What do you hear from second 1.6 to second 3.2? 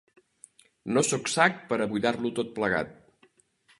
per a buidar-lo tot plegat.